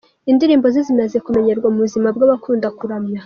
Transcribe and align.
Indirimbo 0.31 0.65
ze 0.73 0.81
zimaze 0.87 1.17
kumenyerwa 1.25 1.67
mu 1.73 1.79
buzima 1.85 2.07
bwabakunda 2.15 2.67
kuramya. 2.77 3.19